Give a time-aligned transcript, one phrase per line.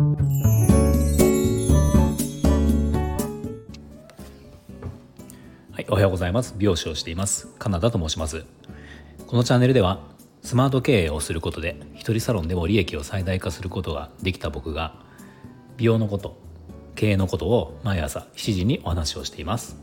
[0.00, 0.06] は
[5.78, 6.54] い、おはようございます。
[6.56, 7.48] 美容師をしています。
[7.58, 8.46] カナダと申します。
[9.26, 10.00] このチャンネルでは
[10.40, 14.94] スマート経営をすることで一人サロンでも利益を最大化することができた僕が
[15.76, 16.38] 美容のこと
[16.94, 19.76] 経営のことを毎朝7時にお話をしています。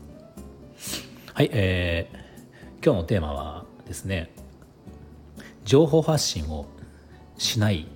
[1.32, 4.34] はい、えー、今日のテーマはですね
[5.64, 6.66] 情報発信を
[7.36, 7.86] しない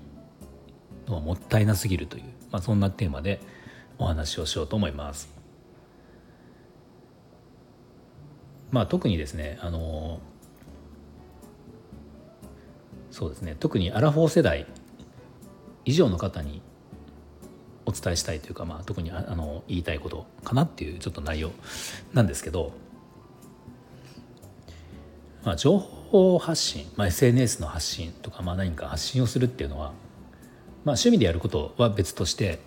[1.06, 3.40] のはもったいなすぎるという、まあ、そんなテーマで
[3.98, 5.28] お話をしようと思います。
[8.70, 10.20] まあ、特にですねあの
[13.10, 14.66] そうですね特にアラフォー世代
[15.84, 16.62] 以上の方に
[17.84, 21.50] お伝えしたいというか、まあ、特にあの言いたいことかなっていうちょっと内容
[22.14, 22.72] なんですけど、
[25.44, 29.92] まあ、情報発信、まあ、SNS の発信とか、まあ、何か発信をするっていうのは、
[30.84, 32.58] まあ、趣味でやることは別として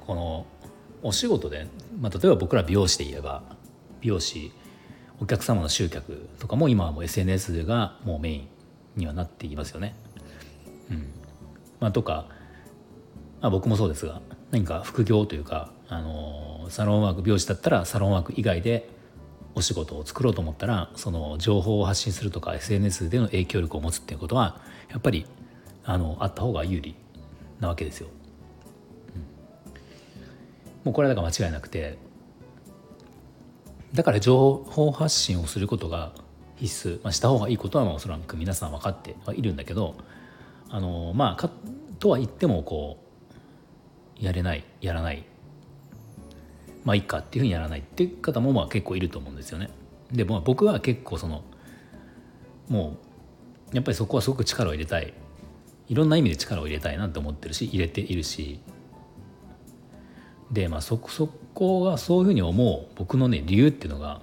[0.00, 0.46] この
[1.02, 1.66] お仕事で、
[2.00, 3.42] まあ、例えば僕ら美容師で言えば
[4.00, 4.52] 美容師
[5.20, 8.48] お客様の集客とかも今はもう SNS がもうメイン
[8.96, 9.94] にはなっていますよね。
[10.90, 11.06] うん
[11.80, 12.26] まあ、とか、
[13.40, 14.20] まあ、僕もそうですが
[14.50, 18.88] 何か副業というか、あのサロンワーク美容師だったらサロンワーク以外で
[19.54, 25.26] お仕事を作ろうと思ったらその情報を発信するとか SNS での影響力を持つっていうことはやっぱり
[25.84, 26.94] あのあった方が有利
[27.60, 28.08] なわけですよ。
[29.14, 29.20] うん、
[30.86, 31.98] もうこれはだから間違いなくて
[33.92, 36.12] だから情報発信をすることが
[36.56, 39.94] 必須、まあ、した方がいいことはまあおそらく皆さん分かってはいるんだけど
[40.68, 41.50] あのまあか
[41.98, 42.98] とは言ってもこ
[44.20, 45.24] うやれないやらない
[46.84, 49.70] まあいいかっていうふうにやらないっていう方もまあ結構いると思うんですよね。
[50.12, 51.42] でも僕は結構その
[52.68, 52.96] も
[53.72, 55.14] うやっぱりそこはすごく力を入れたい
[55.88, 58.60] いろんな意味で力を入れたいなって思ってるし入れているし
[60.50, 64.20] でまあそそこがそういうふうに思う僕のね理由っていうのが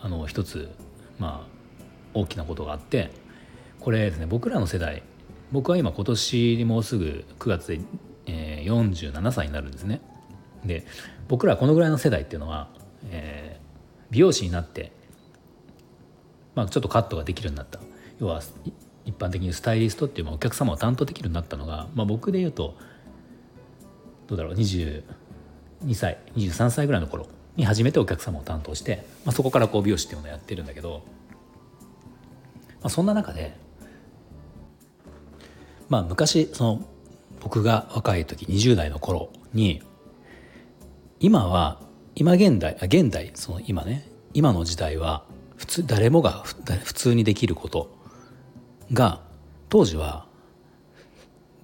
[0.00, 0.70] あの一つ
[1.18, 1.56] まあ
[2.14, 3.10] 大きなことがあって
[3.80, 5.02] これですね僕らの世代
[5.52, 7.80] 僕は今今年もうすぐ9月で、
[8.26, 10.00] えー、47歳になるんですね。
[10.64, 10.84] で
[11.28, 12.68] 僕らこのぐらいの世代っていうのは、
[13.10, 14.90] えー、美容師になって、
[16.54, 17.78] まあ、ちょっとカットができるようになった
[18.18, 18.40] 要は
[19.06, 22.76] 一般的にスタイリストっていうお客様を担当できるようになったのが、まあ、僕で言うと
[24.26, 25.02] どうだろう22
[25.94, 31.04] 歳23歳ぐらいの頃に初めてお客様を担当して、まあ、そこからこう美容師っていうのをやってるんだけど、
[32.80, 33.56] まあ、そんな中で、
[35.88, 36.84] まあ、昔その
[37.40, 39.82] 僕が若い時20代の頃に
[41.20, 41.80] 今は
[42.16, 45.24] 今現代あ現代その今ね今の時代は
[45.56, 46.42] 普通誰もが
[46.84, 47.95] 普通にできること
[48.92, 49.20] が
[49.68, 50.26] 当時は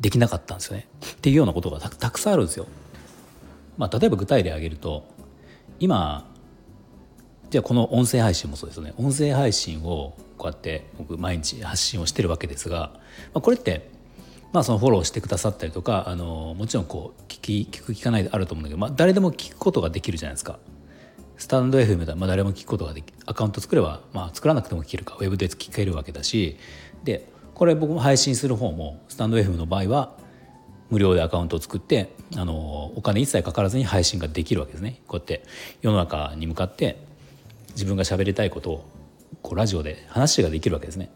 [0.01, 2.67] できなかったんですよねっていうようなことがたくさんあるんですよ。
[3.79, 5.07] まあ、例えば具体例挙げると
[5.81, 6.29] 今
[7.51, 12.93] じゃあこの音声配信もそうですよね音声配信をこうやって僕毎日発信をしてるわけですが、
[13.33, 13.91] まあ、これって
[14.53, 20.59] まあそのフォローしてくださったりとかあのもちろんこう聞き聞く聞かないであると思うんだけど、まあ、誰でも聞くことができるじゃないですか。
[21.39, 26.57] スタンド FM でまあ誰も聞くことができアカウント作れば、まあ、作らなくても聞けるかウェブで聞けるわけだし
[27.05, 30.17] でこれ僕も配信する方もスタンド F の場合は
[30.91, 35.01] 無料でアカウントを作ってあのお金一切かからずに配信ができるわけですね。
[35.07, 35.43] こうやって
[35.81, 36.99] 世の中に向かって
[37.71, 38.85] 自分が喋りたいことを
[39.41, 41.11] こうラジオで話ができるわけですね。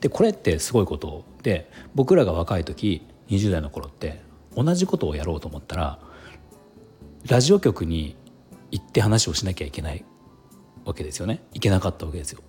[0.00, 4.20] でこれってすごいことで僕らが若い時20代の頃って
[4.54, 5.98] 同じことをやろうと思ったら
[7.26, 8.16] ラジオ局に
[8.70, 10.04] 行って話をしなきゃいけない
[10.84, 11.42] わけですよね。
[11.54, 12.42] いけなかったわけですよ。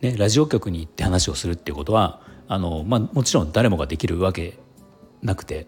[0.00, 4.58] ね、ラジオ局に行って話をするっていうことはあの、まあ、もちろん誰もができるわけ
[5.22, 5.66] なくて、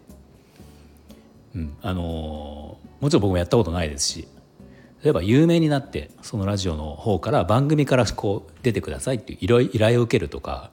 [1.54, 4.28] うん、あのもちろん僕もやったことないですし
[5.04, 10.70] 例えば有名になってそのラジオの方から番組からこう出てくださいっていう依頼を受けるとか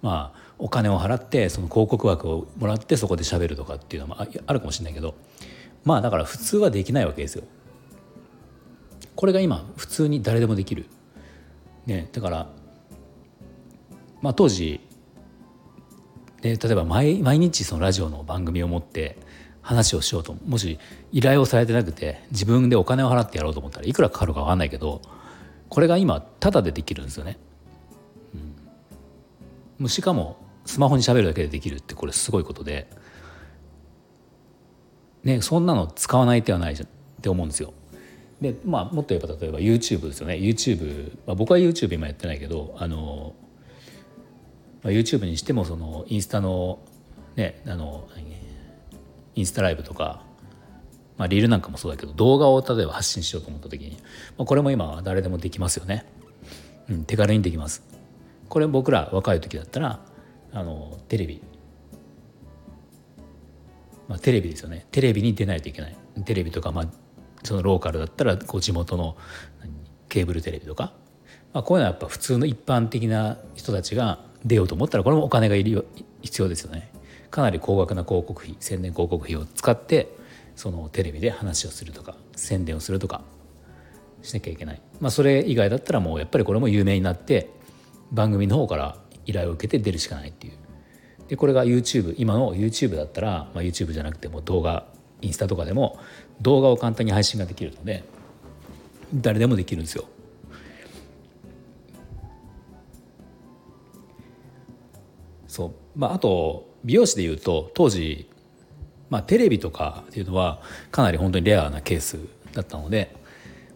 [0.00, 5.16] まあお金を払ってその広告枠をもらってそこで喋るとかっていうのもあるかもしれないけど
[5.84, 7.44] まあだから普通はできないわけですよ。
[9.16, 10.86] これが今普通に誰でもできる。
[11.86, 12.48] ね、だから
[14.22, 14.80] まあ当時
[16.40, 19.16] で例えば毎日そのラジオの番組を持って
[19.60, 20.78] 話をしようともし
[21.12, 25.00] 依頼をされてなくて自分でお金を払ってやろうと思ったらいくらかかるか分かんないけど
[25.68, 27.38] これが今タダでできるんですよね。
[29.80, 30.36] うん、しかも
[30.66, 32.88] スマホに喋るだけでできるってこれすごいことで、
[35.24, 36.90] ね、そんなの使わない手はないじゃんっ
[37.22, 37.72] て思うんですよ。
[38.40, 43.34] でまあもっと言えば例えば YouTube ですよね YouTube、まあ、僕は YouTube 今やってないけどあの
[44.82, 46.80] まあ、YouTube にしてもそのインスタの
[47.36, 48.08] ねあの
[49.34, 50.22] インスタライブとか、
[51.16, 53.96] まあ、リールなんかもそうだけど動画を例えば発信しようと思った時に、
[54.36, 56.04] まあ、これも今は誰でもできますよね、
[56.90, 57.82] うん、手軽にできます。
[58.48, 60.00] これ僕ら若い時だったら
[60.52, 61.42] あのテレビ。
[64.08, 64.86] まあ、テレビですよね。
[64.90, 65.96] テレビに出ないといけない。
[66.26, 66.86] テレビとか、まあ、
[67.44, 69.16] そのローカルだったらこう地元の
[70.10, 70.92] ケーブルテレビとか、
[71.54, 75.84] まあ、こういうのはやっぱ普通の一般的な人たちが出ようと思ったらこれもお金がいるよ
[76.22, 76.90] 必要ですよね。
[77.30, 80.14] かなり高額な広告費宣伝広告費を使って
[80.54, 83.22] そのテレビで話をするとか宣伝をするとか
[84.22, 87.50] しなきゃいけない、まあ、それ以外だったらもうやっぱりこれも有名になって
[88.12, 90.54] 番組の方から依頼を受けて出るしかないっていう。
[91.28, 94.86] でこれが YouTube 今の YouTube だったら、まあ、YouTube じゃなくても動画
[95.22, 95.98] インスタとかでも
[96.42, 98.04] 動画を簡単に配信ができるので
[99.14, 100.04] 誰でもできるんですよ。
[105.96, 108.28] まあ、あと美容師でいうと当時、
[109.10, 110.60] まあ、テレビとかっていうのは
[110.90, 112.18] かなり本当にレアなケース
[112.52, 113.14] だったので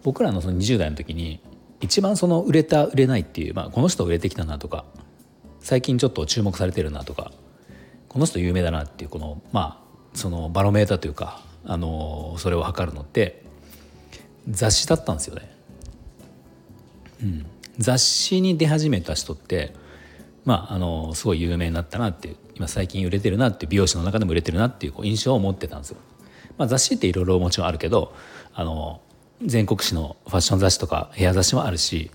[0.02, 1.40] 僕らのその20代の時に
[1.80, 4.84] 一番その売れた売れないっていう、まあ、この人売れてきたなとか
[5.60, 7.32] 最近ちょっと注目されてるなとか
[8.08, 13.42] この人有名だなっていうこのまあそのバロメーターというかあのそれを測るのって
[14.48, 15.56] 雑誌だったんですよね。
[17.22, 17.46] うん、
[17.78, 19.74] 雑誌に出始めた人って
[20.46, 25.98] まああのすごい有名になったなっていう今最近売れてるなっていう美容師の中でも売れてるなっていう印象を持ってたんですよ。
[26.56, 28.14] まあ、雑誌っていろいろもちろんあるけど
[28.54, 29.02] あの
[29.44, 32.10] 全国紙のファッション雑誌とかヘア雑誌もあるし、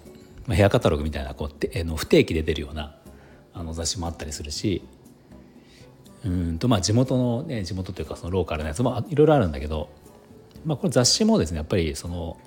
[0.47, 2.95] まあ、ヘアカタログみたいなこうての不定期で出るような
[3.53, 4.81] あの雑誌もあったりするし
[6.25, 9.89] うんとまあ地元のね地元というかそのローカルなやつもいろいろあるんだけど、
[10.65, 12.37] まあ、この雑誌もですねやっぱりその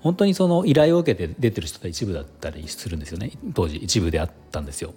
[0.00, 3.32] 本当にその依頼を受けて出てる人が一部だったりするんですよね。
[3.54, 4.94] 当時一部であったんですよ。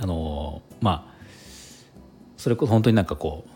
[0.00, 1.14] あのまあ
[2.36, 3.50] それこそ本当になんかこう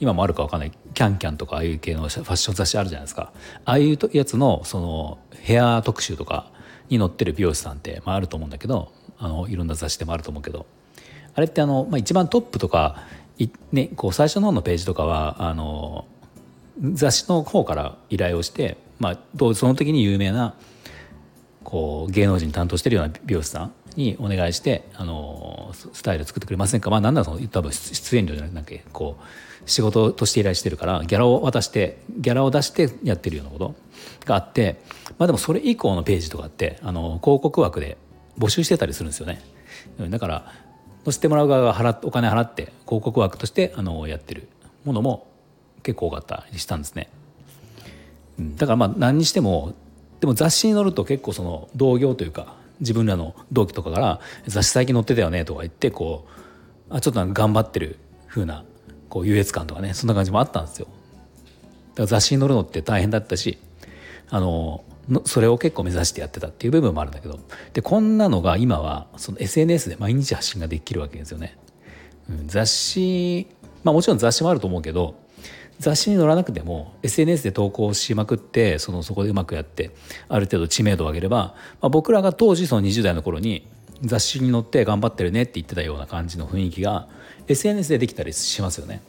[0.00, 3.32] 今もあるか分かんないキャンキャンとかああいう系のファッション雑誌あるじゃないですか。
[3.64, 6.50] ああいうやつのそのヘア特集とか
[6.88, 10.66] に載ってる美容師さんって、まあ、あると思うんだけどあのいろんな雑誌でもあると思うけど。
[11.32, 13.04] あれってあの、まあ、一番トップとか
[13.72, 16.04] ね、こう最初の方のページとかはあの
[16.92, 19.18] 雑誌の方から依頼をして、まあ、
[19.54, 20.54] その時に有名な
[21.64, 26.90] こう芸能人担当してるような美容師さんにお願いしてあのスタイル作ってくれませんか？
[26.90, 33.74] まあ何なんだその多分出演料じゃなくてこう仕事として依頼してるからギャラを渡してギャラを出してやってるようなこと
[34.26, 34.80] があって
[35.18, 37.96] まあでもそれ以降のページとかってあの広告枠で
[38.38, 39.40] 募集してたりするんですよね
[40.08, 40.52] だから
[41.04, 44.48] 乗せてもらう側が払お金払って広告枠としてあのやってる
[44.84, 45.30] ものも
[45.82, 47.08] 結構多かったりしたんですね。
[48.56, 49.74] だからまあ何にしても
[50.20, 56.26] でも雑誌に載ると結構その同業というか自分らの同期とかから「雑誌最近載ってたよね」とか言ってこ
[56.90, 57.98] うあちょっと頑張ってる
[58.28, 58.64] 風な
[59.08, 60.86] こう優越感とかねそんな感じもあったんですよ。
[61.90, 63.58] だから雑誌に載るのって大変だったし
[64.30, 64.84] あの
[65.24, 67.40] それを結構目指してやってたっていう部分もあるんだけど
[67.72, 71.58] でこんなのが今はその SNS で毎日発信ができるわけですよね。
[72.28, 73.48] うん、雑誌
[73.82, 75.16] まあもちろん雑誌もあると思うけど
[75.80, 79.90] 雑誌に載らなくても SNS で投稿しまくってそのそこでうまくやって
[80.28, 83.66] ある程度知名度を上げれば、まあ、僕らが当時その20代の頃に
[84.02, 87.08] 雑誌に載って頑張ってるねって言ってたような感じの雰囲気が
[87.48, 89.02] SNS でできたりしますよね。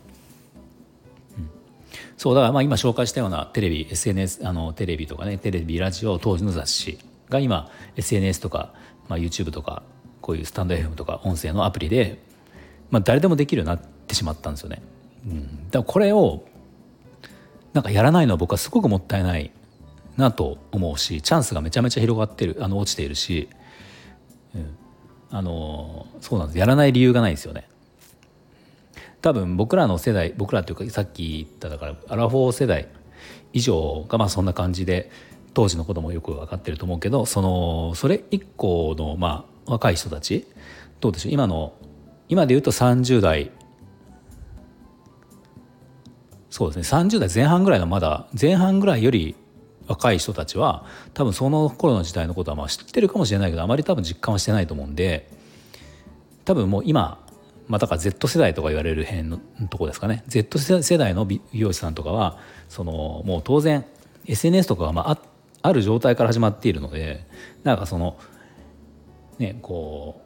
[2.18, 7.00] そうだからまあ今紹介したようなテレビ SNS あのテレビとかねテレビラジオ当時の雑誌
[7.30, 8.74] が今 SNS とか、
[9.10, 9.82] まあ、YouTube とか
[10.22, 12.20] こういうスタンド FM とか音声のアプリで、
[12.92, 14.82] まあ、誰でもできるようになってしまったんですよね。
[15.26, 16.44] うん、だからこれを
[17.74, 19.52] なんかやらないのは僕はすごくもったいない
[20.18, 23.50] なと思うしチャンスがめちゃめちゃ広がってるあの落ちているし、
[24.56, 24.76] うん、
[25.30, 26.60] あのそうなんです。
[26.60, 27.68] やらない理由がないですよね。
[29.22, 32.88] 多分僕らの世代僕らというかさっき言っただからアラフォー世代
[33.54, 35.12] 以上がまあそんな感じで
[35.54, 40.48] 当時のこともよく分かってると思うけどそのそれ以降のまあ若い人たち
[41.00, 41.34] どうでしょう？
[41.34, 41.74] 今の
[42.30, 43.52] 今で言うと30代
[46.52, 47.00] そうですね。
[47.00, 49.36] 30代前半ぐらいのまだ前半ぐらいより
[49.88, 55.28] 若い人たちは多分その頃の時代のことはまあ知ってるかもしれないけどあまり多分実感はしてないと思うんで
[56.46, 57.26] 多分もう今
[57.68, 59.40] まあ、だから Z 世代とか言われる辺の
[59.70, 60.26] とこですかね。
[60.28, 63.86] Z 世代の美容師さんとかはそのもう当然
[64.26, 65.18] SNS とかがまあ
[65.62, 67.26] ある状態から始まっているので
[67.64, 68.18] なんかその
[69.40, 70.22] ねこ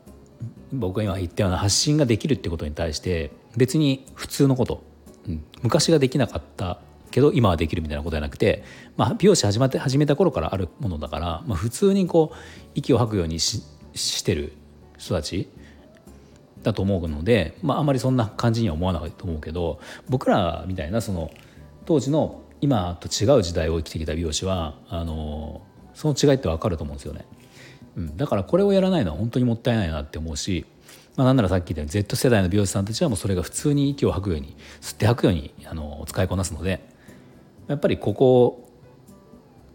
[0.73, 4.83] う僕が今言ったような発信ができるってことに対して別に普通のこと、
[5.27, 6.79] うん、昔ができなかった
[7.11, 8.63] けど今はできるみたいなことじゃなくて、
[8.97, 12.35] まあ、美容師始まって始めた頃からあるものだから、まあ、普通にこう
[12.75, 13.63] 息を吐くようにし
[13.93, 14.51] してる
[14.97, 15.49] 人たち
[16.61, 19.79] だと思うので、まあ、あんまりそんな感じには思わないと思うけど
[20.09, 21.31] 僕らみたいなその
[21.85, 25.61] 当時の今と違う時代を生きてきた美容師はあの
[25.93, 27.25] その違いって分かると思うんですよね。
[27.95, 30.65] うん、だからこれをやらないのは本当にもったいないなって思うし、
[31.17, 36.81] まあ、なんならさっき言ったように Z 世代の美容師さんたちはもうそれが普通に息を吐くように吸って吐くようにあの使いこなすので
[37.67, 38.69] やっぱりここ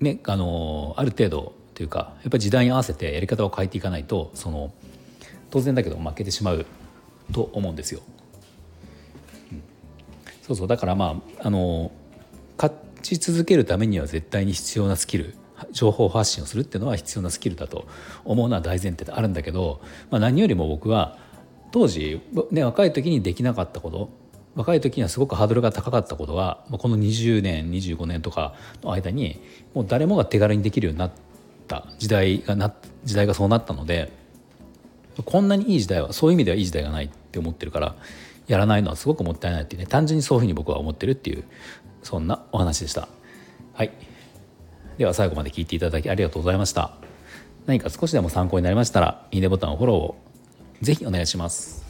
[0.00, 4.73] ねあのある程度というかやっぱり時代に合わせてやり方を変えていかないとその
[5.50, 6.66] 当然だけど負けてしまう
[7.32, 8.02] と思うんですよ。
[9.52, 9.62] うん、
[10.42, 11.90] そうそうだからまああの
[12.56, 15.35] 勝ち続けるためには絶対に必要なスキル
[15.73, 17.87] 情報発信をするっていうのは必要なスキルだと
[18.25, 19.80] 思うのは大前提であるんだけど、
[20.11, 21.18] まあ、何よりも僕は
[21.73, 24.11] 当時、ね、若い時にできなかったこと
[24.57, 29.41] 若い時にはすごくハードルが高かったことはこの20年25年とかの間に
[29.75, 31.12] もう誰もが手軽にできるようになっ
[31.69, 32.75] た時代がな
[33.05, 34.12] 時代がそうなったので
[35.25, 37.95] こんなにいい時代はそういう意味ではいい時代がないって思ってるから
[38.49, 41.45] やらないのはすごくもったいないっていうね単純にそういうふうに僕は思ってるっていう
[42.03, 43.09] そんなお話でした。
[43.75, 43.93] はい
[44.99, 46.93] では最後まで聞いていただきありがとうございました
[47.65, 50.17] 何か少しでも参考になりましたらいいねボタンフォローを
[50.81, 51.85] ぜひお願いします。